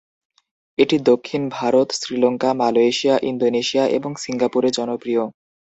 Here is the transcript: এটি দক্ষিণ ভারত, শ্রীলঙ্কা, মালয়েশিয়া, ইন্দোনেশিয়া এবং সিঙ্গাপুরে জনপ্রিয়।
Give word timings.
এটি 0.77 0.97
দক্ষিণ 1.03 1.41
ভারত, 1.49 1.87
শ্রীলঙ্কা, 1.93 2.49
মালয়েশিয়া, 2.53 3.15
ইন্দোনেশিয়া 3.23 3.83
এবং 3.97 4.11
সিঙ্গাপুরে 4.15 4.69
জনপ্রিয়। 4.71 5.23